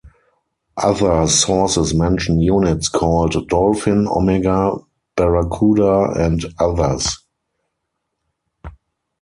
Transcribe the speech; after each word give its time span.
Other 0.77 1.27
sources 1.27 1.93
mention 1.93 2.39
units 2.39 2.89
called 2.89 3.33
"Dolfin", 3.47 4.07
"Omega", 4.07 4.71
"Barrakuda", 5.15 6.17
and 6.17 6.43
others. 6.57 7.23